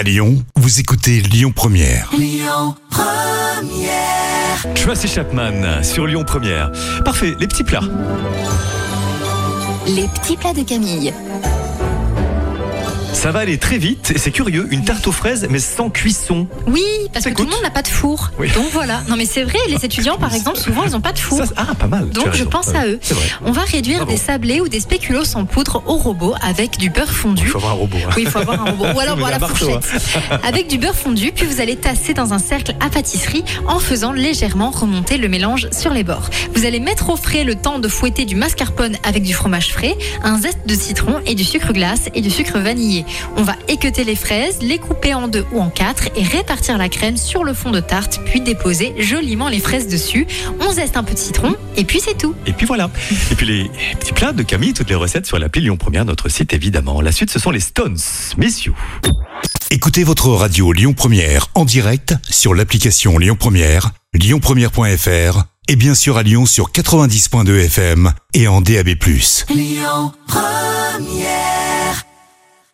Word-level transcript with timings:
À 0.00 0.02
Lyon, 0.02 0.42
vous 0.56 0.80
écoutez 0.80 1.20
Lyon 1.20 1.52
Première. 1.54 2.10
Tracy 4.74 5.06
Chapman 5.06 5.82
sur 5.82 6.06
Lyon 6.06 6.24
Première. 6.26 6.72
Parfait, 7.04 7.36
les 7.38 7.46
petits 7.46 7.64
plats. 7.64 7.82
Les 9.86 10.08
petits 10.08 10.38
plats 10.38 10.54
de 10.54 10.62
Camille. 10.62 11.12
Ça 13.12 13.32
va 13.32 13.40
aller 13.40 13.58
très 13.58 13.76
vite 13.76 14.12
et 14.14 14.18
c'est 14.18 14.30
curieux, 14.30 14.66
une 14.70 14.82
tarte 14.84 15.06
aux 15.06 15.12
fraises 15.12 15.46
mais 15.50 15.58
sans 15.58 15.90
cuisson. 15.90 16.46
Oui, 16.66 16.82
parce 17.12 17.24
que 17.26 17.30
tout 17.30 17.44
le 17.44 17.50
monde 17.50 17.62
n'a 17.62 17.70
pas 17.70 17.82
de 17.82 17.88
four. 17.88 18.30
Oui. 18.38 18.48
Donc 18.52 18.66
voilà. 18.72 19.02
Non 19.08 19.16
mais 19.16 19.26
c'est 19.26 19.42
vrai, 19.42 19.58
les 19.68 19.84
étudiants 19.84 20.16
par 20.16 20.34
exemple, 20.34 20.56
souvent 20.58 20.84
ils 20.84 20.92
n'ont 20.92 21.00
pas 21.02 21.12
de 21.12 21.18
four. 21.18 21.38
Ça, 21.38 21.52
ah, 21.56 21.74
pas 21.74 21.86
mal. 21.86 22.08
Donc 22.10 22.32
je 22.32 22.44
pense 22.44 22.68
à 22.74 22.86
eux. 22.86 22.98
On 23.44 23.52
va 23.52 23.62
réduire 23.62 24.06
des 24.06 24.16
sablés 24.16 24.60
ou 24.60 24.68
des 24.68 24.80
spéculoos 24.80 25.36
en 25.36 25.44
poudre 25.44 25.82
au 25.86 25.96
robot 25.96 26.34
avec 26.40 26.78
du 26.78 26.88
beurre 26.88 27.12
fondu. 27.12 27.42
Il 27.44 27.48
faut 27.50 27.58
avoir 27.58 27.72
un 27.72 27.76
robot. 27.76 27.98
hein. 28.06 28.10
Oui, 28.16 28.22
il 28.24 28.30
faut 28.30 28.38
avoir 28.38 28.66
un 28.66 28.70
robot. 28.70 28.86
Ou 28.94 29.00
alors 29.00 29.16
voilà, 29.18 29.38
la 29.38 29.46
fourchette. 29.48 29.84
Avec 30.44 30.68
du 30.68 30.78
beurre 30.78 30.94
fondu, 30.94 31.32
puis 31.32 31.44
vous 31.46 31.60
allez 31.60 31.76
tasser 31.76 32.14
dans 32.14 32.32
un 32.32 32.38
cercle 32.38 32.74
à 32.80 32.88
pâtisserie 32.88 33.44
en 33.66 33.80
faisant 33.80 34.12
légèrement 34.12 34.70
remonter 34.70 35.18
le 35.18 35.28
mélange 35.28 35.68
sur 35.72 35.92
les 35.92 36.04
bords. 36.04 36.30
Vous 36.54 36.64
allez 36.64 36.80
mettre 36.80 37.10
au 37.10 37.16
frais 37.16 37.44
le 37.44 37.54
temps 37.56 37.78
de 37.80 37.88
fouetter 37.88 38.24
du 38.24 38.34
mascarpone 38.36 38.96
avec 39.02 39.24
du 39.24 39.34
fromage 39.34 39.72
frais, 39.72 39.96
un 40.22 40.38
zeste 40.38 40.60
de 40.66 40.74
citron 40.74 41.16
et 41.26 41.34
du 41.34 41.44
sucre 41.44 41.72
glace 41.72 42.08
et 42.14 42.20
du 42.22 42.30
sucre 42.30 42.58
vanillé. 42.58 42.99
On 43.36 43.42
va 43.42 43.54
équeuter 43.68 44.04
les 44.04 44.16
fraises, 44.16 44.58
les 44.60 44.78
couper 44.78 45.14
en 45.14 45.28
deux 45.28 45.44
ou 45.52 45.60
en 45.60 45.70
quatre 45.70 46.08
et 46.16 46.22
répartir 46.22 46.78
la 46.78 46.88
crème 46.88 47.16
sur 47.16 47.44
le 47.44 47.54
fond 47.54 47.70
de 47.70 47.80
tarte, 47.80 48.20
puis 48.24 48.40
déposer 48.40 48.94
joliment 48.98 49.48
les 49.48 49.60
fraises 49.60 49.88
dessus. 49.88 50.26
On 50.60 50.72
zeste 50.72 50.96
un 50.96 51.04
peu 51.04 51.14
de 51.14 51.18
citron 51.18 51.54
et 51.76 51.84
puis 51.84 52.00
c'est 52.00 52.16
tout. 52.16 52.34
Et 52.46 52.52
puis 52.52 52.66
voilà. 52.66 52.90
Et 53.30 53.34
puis 53.34 53.46
les 53.46 53.70
petits 53.98 54.12
plats 54.12 54.32
de 54.32 54.42
Camille, 54.42 54.72
toutes 54.72 54.88
les 54.88 54.94
recettes 54.94 55.26
sur 55.26 55.38
l'appli 55.38 55.62
Lyon 55.62 55.76
Première, 55.76 56.04
notre 56.04 56.28
site 56.28 56.52
évidemment. 56.52 57.00
La 57.00 57.12
suite, 57.12 57.30
ce 57.30 57.38
sont 57.38 57.50
les 57.50 57.60
Stones. 57.60 57.98
Messieurs. 58.36 58.74
Écoutez 59.70 60.02
votre 60.04 60.28
radio 60.30 60.72
Lyon 60.72 60.94
Première 60.94 61.46
en 61.54 61.64
direct 61.64 62.14
sur 62.28 62.54
l'application 62.54 63.18
Lyon 63.18 63.36
Première, 63.38 63.90
lyonpremière.fr 64.14 65.44
et 65.68 65.76
bien 65.76 65.94
sûr 65.94 66.16
à 66.16 66.24
Lyon 66.24 66.46
sur 66.46 66.72
90.2 66.72 67.66
FM 67.66 68.12
et 68.34 68.48
en 68.48 68.60
DAB+. 68.60 68.88
Lyon 69.48 70.12
Première 70.26 71.39